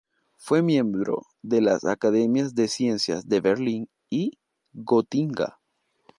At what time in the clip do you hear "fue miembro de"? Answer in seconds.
0.35-1.61